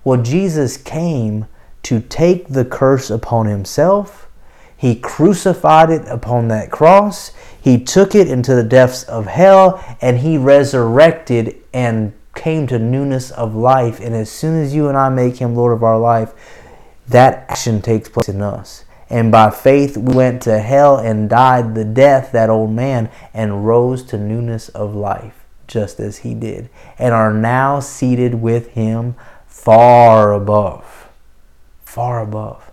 Well, 0.06 0.22
Jesus 0.22 0.76
came 0.76 1.46
to 1.82 1.98
take 1.98 2.46
the 2.46 2.64
curse 2.64 3.10
upon 3.10 3.46
himself. 3.46 4.28
He 4.76 4.94
crucified 4.94 5.90
it 5.90 6.06
upon 6.06 6.46
that 6.46 6.70
cross. 6.70 7.32
He 7.60 7.82
took 7.82 8.14
it 8.14 8.28
into 8.28 8.54
the 8.54 8.62
depths 8.62 9.02
of 9.02 9.26
hell 9.26 9.84
and 10.00 10.18
he 10.18 10.38
resurrected 10.38 11.56
and 11.75 12.12
came 12.36 12.68
to 12.68 12.78
newness 12.78 13.32
of 13.32 13.56
life. 13.56 13.98
And 13.98 14.14
as 14.14 14.30
soon 14.30 14.62
as 14.62 14.72
you 14.72 14.86
and 14.86 14.96
I 14.96 15.08
make 15.08 15.38
him 15.38 15.56
Lord 15.56 15.72
of 15.72 15.82
our 15.82 15.98
life, 15.98 16.32
that 17.08 17.50
action 17.50 17.82
takes 17.82 18.08
place 18.08 18.28
in 18.28 18.42
us. 18.42 18.84
And 19.10 19.32
by 19.32 19.50
faith, 19.50 19.96
we 19.96 20.14
went 20.14 20.40
to 20.42 20.60
hell 20.60 20.98
and 20.98 21.28
died 21.28 21.75
the 21.75 21.84
death, 21.84 22.30
that 22.30 22.48
old 22.48 22.70
man, 22.70 23.10
and 23.34 23.66
rose 23.66 24.04
to 24.04 24.18
newness 24.18 24.68
of 24.68 24.94
life, 24.94 25.44
just 25.66 25.98
as 25.98 26.18
he 26.18 26.32
did, 26.32 26.70
and 26.96 27.12
are 27.12 27.32
now 27.32 27.80
seated 27.80 28.36
with 28.36 28.68
him 28.68 29.16
far 29.56 30.32
above, 30.32 31.08
far 31.84 32.20
above 32.20 32.70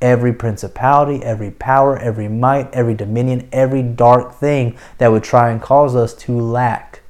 every 0.00 0.32
principality, 0.32 1.22
every 1.22 1.52
power, 1.52 1.96
every 1.96 2.26
might, 2.26 2.72
every 2.74 2.94
dominion, 2.94 3.48
every 3.52 3.82
dark 3.82 4.34
thing 4.34 4.76
that 4.98 5.12
would 5.12 5.22
try 5.22 5.50
and 5.50 5.62
cause 5.62 5.94
us 5.94 6.12
to 6.12 6.32
lack 6.32 7.02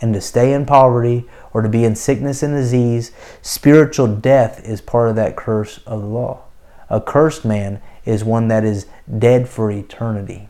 and 0.00 0.12
to 0.12 0.20
stay 0.20 0.52
in 0.52 0.66
poverty 0.66 1.24
or 1.52 1.62
to 1.62 1.68
be 1.68 1.84
in 1.84 1.94
sickness 1.94 2.42
and 2.42 2.54
disease. 2.54 3.12
Spiritual 3.40 4.08
death 4.08 4.60
is 4.64 4.80
part 4.80 5.08
of 5.08 5.14
that 5.14 5.36
curse 5.36 5.78
of 5.86 6.00
the 6.00 6.08
law. 6.08 6.42
A 6.90 7.00
cursed 7.00 7.44
man 7.44 7.80
is 8.04 8.24
one 8.24 8.48
that 8.48 8.64
is 8.64 8.86
dead 9.18 9.48
for 9.48 9.70
eternity. 9.70 10.48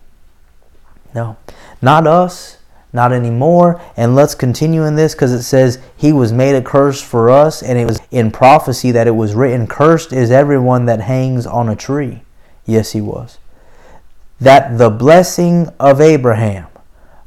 No, 1.15 1.37
not 1.83 2.07
us, 2.07 2.57
not 2.93 3.13
anymore. 3.13 3.81
And 3.97 4.15
let's 4.15 4.35
continue 4.35 4.85
in 4.85 4.97
this 4.97 5.15
because 5.15 5.33
it 5.33 5.43
says 5.43 5.79
he 5.97 6.13
was 6.13 6.33
made 6.33 6.55
a 6.55 6.63
curse 6.63 7.01
for 7.01 7.31
us, 7.31 7.63
and 7.63 7.79
it 7.79 7.87
was 7.87 8.01
in 8.11 8.31
prophecy 8.31 8.91
that 8.93 9.07
it 9.07 9.13
was 9.17 9.35
written, 9.35 9.67
Cursed 9.67 10.13
is 10.13 10.31
everyone 10.31 10.85
that 10.87 11.01
hangs 11.01 11.47
on 11.47 11.69
a 11.69 11.77
tree. 11.77 12.23
Yes, 12.67 12.93
he 12.93 13.01
was. 13.01 13.39
That 14.41 14.79
the 14.79 14.91
blessing 14.91 15.69
of 15.79 16.01
Abraham 16.01 16.67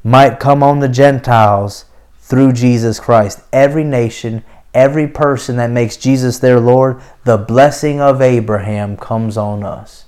might 0.03 0.39
come 0.39 0.62
on 0.62 0.79
the 0.79 0.89
Gentiles 0.89 1.86
through 2.19 2.53
Jesus 2.53 3.00
Christ. 3.00 3.41
Every 3.51 3.84
nation, 3.84 4.43
every 4.74 5.07
person 5.07 5.55
that 5.57 5.72
makes 5.72 5.98
Jesus 5.98 6.39
their 6.39 6.60
Lord, 6.60 7.01
the 7.24 7.38
blessing 7.38 8.00
of 8.00 8.22
Abraham 8.22 8.98
comes 8.98 9.38
on 9.38 9.63
us. 9.63 10.05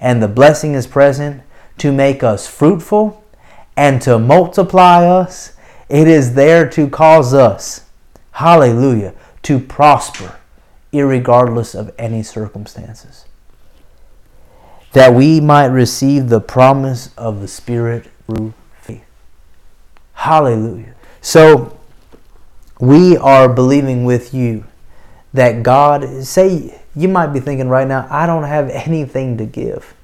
And 0.00 0.22
the 0.22 0.28
blessing 0.28 0.74
is 0.74 0.86
present 0.86 1.42
to 1.78 1.92
make 1.92 2.22
us 2.22 2.46
fruitful 2.46 3.19
and 3.80 4.02
to 4.02 4.18
multiply 4.18 5.06
us. 5.06 5.54
It 5.88 6.06
is 6.06 6.34
there 6.34 6.68
to 6.68 6.86
cause 6.90 7.32
us, 7.32 7.86
hallelujah, 8.32 9.14
to 9.44 9.58
prosper, 9.58 10.36
regardless 10.92 11.74
of 11.74 11.90
any 11.98 12.22
circumstances. 12.22 13.24
That 14.92 15.14
we 15.14 15.40
might 15.40 15.68
receive 15.68 16.28
the 16.28 16.42
promise 16.42 17.08
of 17.16 17.40
the 17.40 17.48
Spirit 17.48 18.10
through 18.26 18.52
faith. 18.82 19.06
Hallelujah. 20.12 20.94
So, 21.22 21.80
we 22.80 23.16
are 23.16 23.48
believing 23.48 24.04
with 24.04 24.34
you 24.34 24.64
that 25.32 25.62
God, 25.62 26.22
say, 26.24 26.78
you 26.94 27.08
might 27.08 27.28
be 27.28 27.40
thinking 27.40 27.70
right 27.70 27.88
now, 27.88 28.06
I 28.10 28.26
don't 28.26 28.44
have 28.44 28.68
anything 28.68 29.38
to 29.38 29.46
give. 29.46 29.94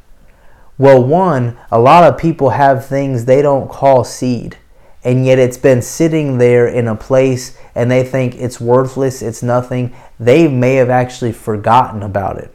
Well, 0.78 1.02
one, 1.02 1.56
a 1.70 1.78
lot 1.78 2.04
of 2.04 2.18
people 2.18 2.50
have 2.50 2.84
things 2.84 3.24
they 3.24 3.40
don't 3.40 3.70
call 3.70 4.04
seed, 4.04 4.58
and 5.02 5.24
yet 5.24 5.38
it's 5.38 5.56
been 5.56 5.80
sitting 5.80 6.36
there 6.36 6.66
in 6.66 6.86
a 6.86 6.94
place 6.94 7.56
and 7.74 7.90
they 7.90 8.04
think 8.04 8.34
it's 8.34 8.60
worthless, 8.60 9.22
it's 9.22 9.42
nothing. 9.42 9.94
They 10.20 10.48
may 10.48 10.74
have 10.74 10.90
actually 10.90 11.32
forgotten 11.32 12.02
about 12.02 12.38
it. 12.38 12.52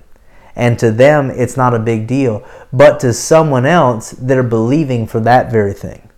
And 0.55 0.77
to 0.79 0.91
them, 0.91 1.31
it's 1.31 1.57
not 1.57 1.73
a 1.73 1.79
big 1.79 2.07
deal. 2.07 2.45
But 2.71 2.99
to 2.99 3.13
someone 3.13 3.65
else, 3.65 4.11
they're 4.11 4.43
believing 4.43 5.07
for 5.07 5.19
that 5.21 5.51
very 5.51 5.73
thing. 5.73 6.09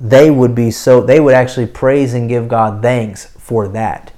They 0.00 0.30
would 0.30 0.54
be 0.54 0.70
so, 0.70 1.00
they 1.00 1.20
would 1.20 1.34
actually 1.34 1.66
praise 1.66 2.14
and 2.14 2.28
give 2.28 2.48
God 2.48 2.80
thanks 2.80 3.26
for 3.26 3.66
that. 3.68 4.12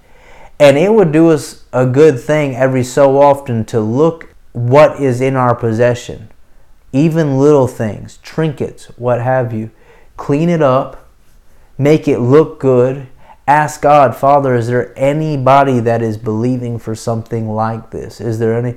And 0.61 0.77
it 0.77 0.93
would 0.93 1.13
do 1.13 1.31
us 1.31 1.65
a 1.73 1.87
good 1.87 2.21
thing 2.21 2.55
every 2.55 2.85
so 2.85 3.21
often 3.21 3.65
to 3.67 3.81
look 3.81 4.35
what 4.53 5.01
is 5.01 5.21
in 5.21 5.35
our 5.35 5.55
possession 5.55 6.29
even 6.93 7.39
little 7.39 7.67
things, 7.67 8.19
trinkets, 8.19 8.87
what 8.97 9.21
have 9.21 9.53
you. 9.53 9.71
Clean 10.17 10.49
it 10.49 10.63
up, 10.63 11.09
make 11.77 12.09
it 12.09 12.19
look 12.19 12.59
good. 12.59 13.09
Ask 13.47 13.81
God, 13.81 14.15
Father, 14.15 14.55
is 14.55 14.67
there 14.67 14.93
anybody 14.99 15.81
that 15.81 16.03
is 16.03 16.19
believing 16.19 16.79
for 16.79 16.95
something 16.95 17.49
like 17.49 17.91
this? 17.91 18.21
Is 18.21 18.39
there 18.39 18.59
any? 18.59 18.77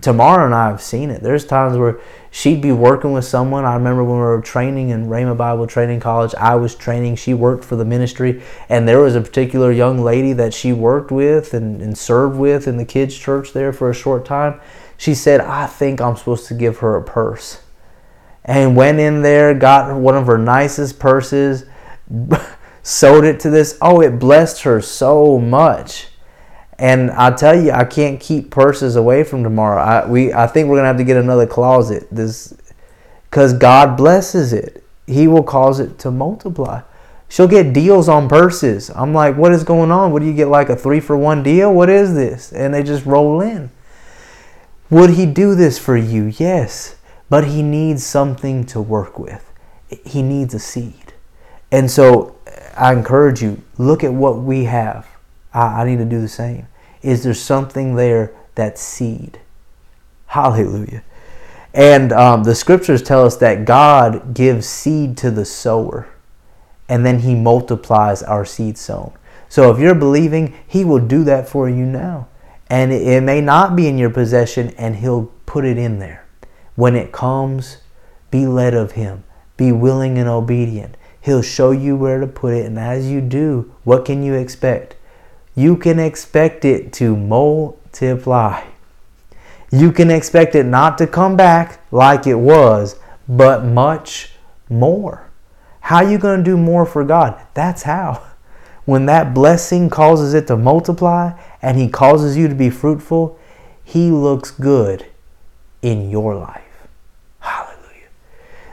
Tamara 0.00 0.46
and 0.46 0.54
I 0.54 0.66
have 0.66 0.82
seen 0.82 1.10
it. 1.10 1.22
There's 1.22 1.44
times 1.44 1.78
where 1.78 2.00
she'd 2.32 2.60
be 2.60 2.72
working 2.72 3.12
with 3.12 3.24
someone. 3.24 3.64
I 3.64 3.74
remember 3.74 4.02
when 4.02 4.16
we 4.16 4.22
were 4.22 4.40
training 4.40 4.88
in 4.88 5.06
Rhema 5.06 5.36
Bible 5.36 5.68
Training 5.68 6.00
College, 6.00 6.34
I 6.34 6.56
was 6.56 6.74
training. 6.74 7.16
She 7.16 7.34
worked 7.34 7.64
for 7.64 7.76
the 7.76 7.84
ministry, 7.84 8.42
and 8.68 8.88
there 8.88 8.98
was 8.98 9.14
a 9.14 9.20
particular 9.20 9.70
young 9.70 10.02
lady 10.02 10.32
that 10.32 10.54
she 10.54 10.72
worked 10.72 11.12
with 11.12 11.54
and, 11.54 11.80
and 11.80 11.96
served 11.96 12.36
with 12.36 12.66
in 12.66 12.78
the 12.78 12.84
kids' 12.84 13.16
church 13.16 13.52
there 13.52 13.72
for 13.72 13.90
a 13.90 13.94
short 13.94 14.24
time 14.24 14.60
she 15.00 15.14
said, 15.14 15.40
I 15.40 15.66
think 15.66 15.98
I'm 15.98 16.14
supposed 16.14 16.46
to 16.48 16.54
give 16.54 16.80
her 16.80 16.94
a 16.94 17.02
purse. 17.02 17.62
And 18.44 18.76
went 18.76 19.00
in 19.00 19.22
there, 19.22 19.54
got 19.54 19.98
one 19.98 20.14
of 20.14 20.26
her 20.26 20.36
nicest 20.36 20.98
purses, 20.98 21.64
sold 22.82 23.24
it 23.24 23.40
to 23.40 23.48
this. 23.48 23.78
Oh, 23.80 24.02
it 24.02 24.18
blessed 24.18 24.60
her 24.64 24.82
so 24.82 25.38
much. 25.38 26.08
And 26.78 27.10
I 27.12 27.30
tell 27.30 27.58
you, 27.58 27.70
I 27.70 27.84
can't 27.84 28.20
keep 28.20 28.50
purses 28.50 28.94
away 28.94 29.24
from 29.24 29.42
Tamara. 29.42 29.82
I 29.82 30.06
we 30.06 30.34
I 30.34 30.46
think 30.46 30.68
we're 30.68 30.76
gonna 30.76 30.88
have 30.88 30.98
to 30.98 31.04
get 31.04 31.16
another 31.16 31.46
closet. 31.46 32.06
This 32.12 32.54
because 33.30 33.54
God 33.54 33.96
blesses 33.96 34.52
it. 34.52 34.84
He 35.06 35.26
will 35.26 35.42
cause 35.42 35.80
it 35.80 35.98
to 36.00 36.10
multiply. 36.10 36.82
She'll 37.26 37.48
get 37.48 37.72
deals 37.72 38.10
on 38.10 38.28
purses. 38.28 38.90
I'm 38.90 39.14
like, 39.14 39.38
what 39.38 39.52
is 39.52 39.64
going 39.64 39.90
on? 39.90 40.12
What 40.12 40.20
do 40.20 40.26
you 40.26 40.34
get 40.34 40.48
like 40.48 40.68
a 40.68 40.76
three 40.76 41.00
for 41.00 41.16
one 41.16 41.42
deal? 41.42 41.72
What 41.72 41.88
is 41.88 42.12
this? 42.14 42.52
And 42.52 42.74
they 42.74 42.82
just 42.82 43.06
roll 43.06 43.40
in. 43.40 43.70
Would 44.90 45.10
he 45.10 45.24
do 45.24 45.54
this 45.54 45.78
for 45.78 45.96
you? 45.96 46.32
Yes. 46.36 46.96
But 47.28 47.46
he 47.46 47.62
needs 47.62 48.04
something 48.04 48.64
to 48.66 48.80
work 48.80 49.18
with. 49.18 49.52
He 50.04 50.22
needs 50.22 50.52
a 50.52 50.58
seed. 50.58 51.14
And 51.70 51.88
so 51.88 52.36
I 52.76 52.92
encourage 52.92 53.40
you, 53.40 53.62
look 53.78 54.02
at 54.02 54.12
what 54.12 54.38
we 54.38 54.64
have. 54.64 55.06
I, 55.54 55.82
I 55.82 55.84
need 55.84 55.98
to 55.98 56.04
do 56.04 56.20
the 56.20 56.28
same. 56.28 56.66
Is 57.02 57.22
there 57.22 57.34
something 57.34 57.94
there 57.94 58.34
that's 58.56 58.82
seed? 58.82 59.40
Hallelujah. 60.26 61.04
And 61.72 62.12
um, 62.12 62.42
the 62.42 62.56
scriptures 62.56 63.00
tell 63.00 63.24
us 63.24 63.36
that 63.36 63.64
God 63.64 64.34
gives 64.34 64.66
seed 64.66 65.16
to 65.18 65.30
the 65.30 65.44
sower, 65.44 66.08
and 66.88 67.06
then 67.06 67.20
He 67.20 67.36
multiplies 67.36 68.24
our 68.24 68.44
seed 68.44 68.76
sown. 68.76 69.12
So 69.48 69.72
if 69.72 69.78
you're 69.78 69.94
believing, 69.94 70.54
He 70.66 70.84
will 70.84 70.98
do 70.98 71.22
that 71.24 71.48
for 71.48 71.68
you 71.68 71.86
now 71.86 72.26
and 72.70 72.92
it 72.92 73.22
may 73.22 73.40
not 73.40 73.74
be 73.74 73.88
in 73.88 73.98
your 73.98 74.10
possession, 74.10 74.72
and 74.78 74.96
He'll 74.96 75.32
put 75.44 75.64
it 75.64 75.76
in 75.76 75.98
there. 75.98 76.24
When 76.76 76.94
it 76.94 77.10
comes, 77.10 77.78
be 78.30 78.46
led 78.46 78.74
of 78.74 78.92
Him, 78.92 79.24
be 79.56 79.72
willing 79.72 80.16
and 80.16 80.28
obedient. 80.28 80.96
He'll 81.20 81.42
show 81.42 81.72
you 81.72 81.96
where 81.96 82.20
to 82.20 82.26
put 82.26 82.54
it, 82.54 82.66
and 82.66 82.78
as 82.78 83.10
you 83.10 83.20
do, 83.20 83.74
what 83.84 84.04
can 84.04 84.22
you 84.22 84.34
expect? 84.34 84.94
You 85.54 85.76
can 85.76 85.98
expect 85.98 86.64
it 86.64 86.92
to 86.94 87.16
multiply. 87.16 88.64
You 89.72 89.92
can 89.92 90.10
expect 90.10 90.54
it 90.54 90.64
not 90.64 90.96
to 90.98 91.06
come 91.06 91.36
back 91.36 91.84
like 91.92 92.26
it 92.26 92.36
was, 92.36 92.98
but 93.28 93.64
much 93.64 94.32
more. 94.68 95.28
How 95.80 95.96
are 95.96 96.10
you 96.10 96.18
going 96.18 96.38
to 96.38 96.44
do 96.44 96.56
more 96.56 96.86
for 96.86 97.04
God? 97.04 97.40
That's 97.54 97.82
how. 97.82 98.22
When 98.84 99.06
that 99.06 99.34
blessing 99.34 99.90
causes 99.90 100.34
it 100.34 100.46
to 100.46 100.56
multiply 100.56 101.38
and 101.62 101.78
He 101.78 101.88
causes 101.88 102.36
you 102.36 102.48
to 102.48 102.54
be 102.54 102.70
fruitful, 102.70 103.38
He 103.84 104.10
looks 104.10 104.50
good 104.50 105.06
in 105.82 106.10
your 106.10 106.34
life. 106.34 106.86
Hallelujah. 107.40 108.08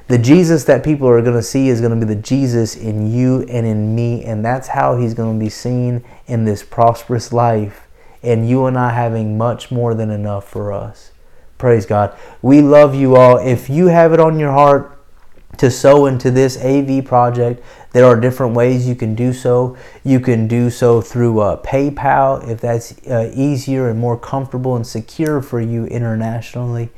The 0.07 0.17
Jesus 0.17 0.63
that 0.65 0.83
people 0.83 1.07
are 1.07 1.21
going 1.21 1.35
to 1.35 1.43
see 1.43 1.69
is 1.69 1.81
going 1.81 1.97
to 1.97 2.05
be 2.05 2.13
the 2.13 2.21
Jesus 2.21 2.75
in 2.75 3.11
you 3.11 3.43
and 3.43 3.65
in 3.65 3.95
me, 3.95 4.23
and 4.23 4.43
that's 4.43 4.69
how 4.69 4.97
He's 4.97 5.13
going 5.13 5.37
to 5.37 5.43
be 5.43 5.49
seen 5.49 6.03
in 6.27 6.45
this 6.45 6.63
prosperous 6.63 7.33
life, 7.33 7.87
and 8.23 8.49
you 8.49 8.65
and 8.65 8.77
I 8.77 8.91
having 8.91 9.37
much 9.37 9.71
more 9.71 9.93
than 9.93 10.09
enough 10.09 10.47
for 10.47 10.71
us. 10.71 11.11
Praise 11.57 11.85
God. 11.85 12.15
We 12.41 12.61
love 12.61 12.93
you 12.93 13.15
all. 13.15 13.37
If 13.37 13.69
you 13.69 13.87
have 13.87 14.13
it 14.13 14.19
on 14.19 14.37
your 14.39 14.51
heart, 14.51 14.96
to 15.57 15.71
sow 15.71 16.05
into 16.05 16.29
this 16.29 16.57
AV 16.57 17.03
project. 17.05 17.63
There 17.93 18.05
are 18.05 18.19
different 18.19 18.55
ways 18.55 18.87
you 18.87 18.95
can 18.95 19.15
do 19.15 19.33
so. 19.33 19.77
You 20.03 20.19
can 20.19 20.47
do 20.47 20.69
so 20.69 21.01
through 21.01 21.39
uh, 21.39 21.61
PayPal 21.63 22.47
if 22.47 22.61
that's 22.61 22.93
uh, 23.07 23.31
easier 23.33 23.89
and 23.89 23.99
more 23.99 24.17
comfortable 24.17 24.75
and 24.75 24.85
secure 24.85 25.41
for 25.41 25.61
you 25.61 25.85
internationally. 25.85 26.89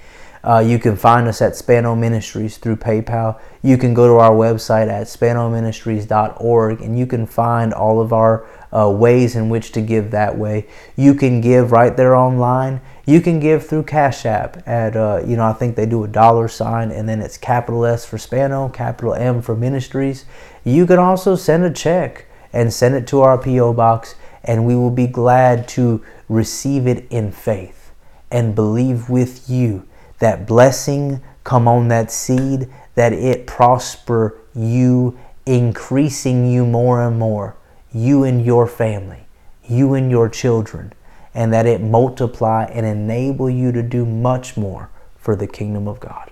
Uh, 0.44 0.60
you 0.60 0.80
can 0.80 0.96
find 0.96 1.28
us 1.28 1.42
at 1.42 1.56
Spano 1.56 1.96
Ministries 1.96 2.58
through 2.58 2.78
PayPal. 2.78 3.40
You 3.62 3.78
can 3.78 3.94
go 3.94 4.08
to 4.08 4.14
our 4.16 4.32
website 4.32 4.88
at 4.88 5.08
spanoministries.org 5.08 6.82
and 6.82 6.98
you 6.98 7.06
can 7.06 7.26
find 7.26 7.74
all 7.74 8.00
of 8.00 8.14
our 8.14 8.48
uh, 8.76 8.90
ways 8.90 9.36
in 9.36 9.50
which 9.50 9.72
to 9.72 9.82
give 9.82 10.12
that 10.12 10.38
way. 10.38 10.68
You 10.96 11.14
can 11.14 11.42
give 11.42 11.72
right 11.72 11.96
there 11.96 12.16
online. 12.16 12.82
You 13.06 13.22
can 13.22 13.40
give 13.40 13.66
through 13.66 13.84
Cash 13.84 14.26
App 14.26 14.62
at, 14.68 14.96
uh, 14.96 15.22
you 15.26 15.36
know, 15.36 15.46
I 15.46 15.54
think 15.54 15.76
they 15.76 15.86
do 15.86 16.04
a 16.04 16.08
dollar 16.08 16.48
sign 16.48 16.92
and 16.92 17.10
then 17.10 17.22
it's 17.22 17.38
capital 17.38 17.86
S 17.86 18.06
for 18.06 18.18
Spano, 18.18 18.70
capital 18.70 19.14
M 19.14 19.42
for 19.42 19.56
Ministries. 19.56 20.26
You 20.64 20.86
can 20.86 21.00
also 21.00 21.36
send 21.36 21.64
a 21.64 21.72
check 21.72 22.26
and 22.54 22.72
send 22.72 22.96
it 22.96 23.08
to 23.08 23.22
our 23.22 23.38
P.O. 23.38 23.74
Box 23.74 24.16
and 24.44 24.66
we 24.66 24.76
will 24.76 24.92
be 24.92 25.08
glad 25.08 25.68
to 25.70 26.04
receive 26.28 26.88
it 26.88 27.08
in 27.10 27.32
faith 27.32 27.92
and 28.32 28.56
believe 28.56 29.10
with 29.10 29.50
you 29.50 29.88
that 30.20 30.46
blessing 30.46 31.22
come 31.44 31.68
on 31.68 31.88
that 31.88 32.12
seed, 32.12 32.70
that 32.94 33.12
it 33.12 33.48
prosper 33.48 34.38
you, 34.54 35.18
increasing 35.46 36.46
you 36.46 36.64
more 36.66 37.02
and 37.02 37.18
more 37.18 37.56
you 37.94 38.24
and 38.24 38.46
your 38.46 38.68
family, 38.68 39.28
you 39.64 39.94
and 39.94 40.12
your 40.12 40.30
children, 40.30 40.94
and 41.34 41.54
that 41.54 41.66
it 41.66 41.82
multiply 41.82 42.66
and 42.66 42.86
enable 42.86 43.50
you 43.50 43.72
to 43.72 43.84
do 43.84 44.06
much 44.06 44.58
more 44.58 44.90
for 45.18 45.36
the 45.36 45.48
kingdom 45.48 45.88
of 45.88 46.00
God. 46.00 46.32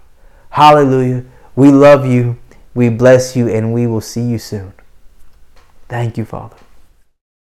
Hallelujah. 0.51 1.23
We 1.55 1.71
love 1.71 2.05
you. 2.05 2.37
We 2.73 2.89
bless 2.89 3.35
you, 3.35 3.47
and 3.49 3.73
we 3.73 3.87
will 3.87 4.01
see 4.01 4.21
you 4.21 4.37
soon. 4.37 4.73
Thank 5.89 6.17
you, 6.17 6.25
Father. 6.25 6.57